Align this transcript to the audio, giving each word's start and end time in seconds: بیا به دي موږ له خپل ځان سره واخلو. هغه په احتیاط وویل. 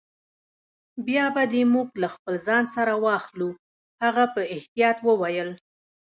بیا 1.05 1.25
به 1.35 1.43
دي 1.51 1.61
موږ 1.73 1.87
له 2.01 2.07
خپل 2.15 2.33
ځان 2.47 2.63
سره 2.75 2.93
واخلو. 3.05 3.49
هغه 4.03 4.23
په 4.33 4.41
احتیاط 4.55 4.97
وویل. 5.07 5.49